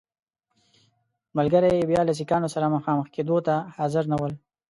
ملګري 1.37 1.69
یې 1.77 1.85
بیا 1.91 2.01
له 2.05 2.13
سیکهانو 2.19 2.53
سره 2.55 2.73
مخامخ 2.75 3.05
کېدو 3.15 3.37
ته 3.47 3.55
حاضر 3.75 4.03
نه 4.11 4.17
ول. 4.19 4.33